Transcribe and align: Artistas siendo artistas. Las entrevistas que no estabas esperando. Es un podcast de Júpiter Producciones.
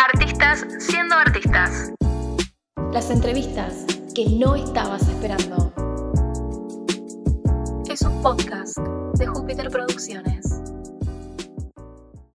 Artistas 0.00 0.64
siendo 0.78 1.16
artistas. 1.16 1.92
Las 2.92 3.10
entrevistas 3.10 3.84
que 4.14 4.26
no 4.38 4.54
estabas 4.54 5.02
esperando. 5.08 5.72
Es 7.90 8.02
un 8.02 8.22
podcast 8.22 8.78
de 9.18 9.26
Júpiter 9.26 9.68
Producciones. 9.70 10.57